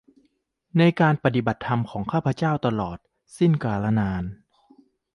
[0.77, 2.97] ในการปฏิบัติธรรมของข้าพเจ้าตลอด
[3.37, 4.23] สิ้นกาลนาน